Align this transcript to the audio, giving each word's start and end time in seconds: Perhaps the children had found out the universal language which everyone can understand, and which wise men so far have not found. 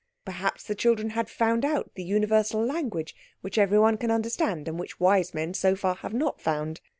Perhaps 0.25 0.63
the 0.63 0.73
children 0.73 1.11
had 1.11 1.29
found 1.29 1.63
out 1.63 1.91
the 1.93 2.03
universal 2.03 2.65
language 2.65 3.15
which 3.41 3.59
everyone 3.59 3.97
can 3.99 4.09
understand, 4.09 4.67
and 4.67 4.79
which 4.79 4.99
wise 4.99 5.31
men 5.35 5.53
so 5.53 5.75
far 5.75 5.93
have 5.93 6.11
not 6.15 6.41
found. 6.41 6.81